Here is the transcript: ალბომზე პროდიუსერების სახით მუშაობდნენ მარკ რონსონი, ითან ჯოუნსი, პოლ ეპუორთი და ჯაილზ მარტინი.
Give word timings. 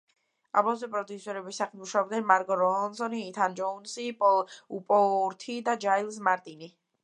ალბომზე 0.61 0.87
პროდიუსერების 0.93 1.59
სახით 1.61 1.75
მუშაობდნენ 1.81 2.25
მარკ 2.31 2.49
რონსონი, 2.63 3.21
ითან 3.33 3.57
ჯოუნსი, 3.61 4.09
პოლ 4.25 4.41
ეპუორთი 4.81 5.61
და 5.71 5.81
ჯაილზ 5.87 6.23
მარტინი. 6.31 6.77